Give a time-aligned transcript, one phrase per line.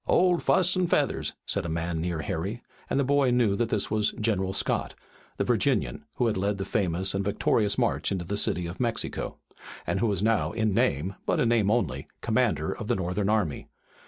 [0.07, 3.91] "Old Fuss and Feathers," said a man near Harry, and the boy knew that this
[3.91, 4.95] was General Scott,
[5.37, 9.37] the Virginian, who had led the famous and victorious march into the City of Mexico,
[9.85, 13.67] and who was now in name, but in name only, commander of the Northern army.